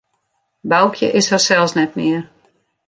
Boukje 0.71 1.11
is 1.19 1.29
harsels 1.33 1.73
net 1.75 1.95
mear. 1.99 2.21